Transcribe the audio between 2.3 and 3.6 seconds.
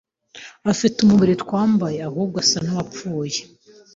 asa n’uwapfuye